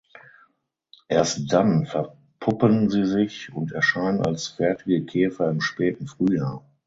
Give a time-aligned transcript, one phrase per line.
[1.09, 6.65] Erst dann verpuppen sie sich und erscheinen als fertige Käfer im späten Frühjahr.